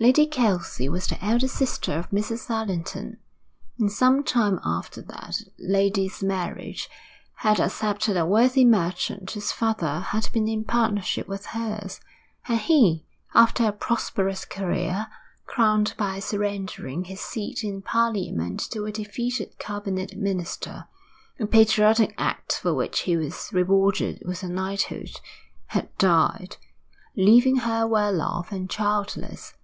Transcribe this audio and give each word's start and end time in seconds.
Lady 0.00 0.26
Kelsey 0.26 0.88
was 0.88 1.06
the 1.06 1.24
elder 1.24 1.46
sister 1.46 1.92
of 1.92 2.10
Mrs. 2.10 2.50
Allerton, 2.50 3.16
and 3.78 3.92
some 3.92 4.24
time 4.24 4.58
after 4.64 5.00
that 5.00 5.36
lady's 5.56 6.20
marriage 6.20 6.90
had 7.36 7.60
accepted 7.60 8.16
a 8.16 8.26
worthy 8.26 8.64
merchant 8.64 9.30
whose 9.30 9.52
father 9.52 10.00
had 10.00 10.28
been 10.32 10.48
in 10.48 10.64
partnership 10.64 11.28
with 11.28 11.46
hers; 11.46 12.00
and 12.48 12.58
he, 12.58 13.06
after 13.34 13.64
a 13.64 13.70
prosperous 13.72 14.44
career 14.44 15.06
crowned 15.46 15.94
by 15.96 16.18
surrendering 16.18 17.04
his 17.04 17.20
seat 17.20 17.62
in 17.62 17.80
Parliament 17.80 18.58
to 18.72 18.86
a 18.86 18.90
defeated 18.92 19.56
cabinet 19.60 20.16
minister 20.16 20.88
a 21.38 21.46
patriotic 21.46 22.16
act 22.18 22.56
for 22.58 22.74
which 22.74 23.02
he 23.02 23.16
was 23.16 23.48
rewarded 23.52 24.20
with 24.26 24.42
a 24.42 24.48
knighthood 24.48 25.20
had 25.66 25.96
died, 25.98 26.56
leaving 27.14 27.58
her 27.58 27.86
well 27.86 28.20
off 28.20 28.50
and 28.50 28.68
childless. 28.68 29.54